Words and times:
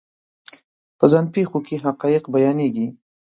په 0.97 1.05
ځان 1.11 1.25
پېښو 1.35 1.59
کې 1.67 1.83
حقایق 1.85 2.23
بیانېږي. 2.33 2.87